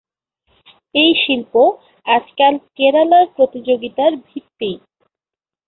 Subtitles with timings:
[0.95, 1.53] এই শিল্প
[2.05, 4.71] আজকাল কেরালার প্রতিযোগিতার ভিত্তি।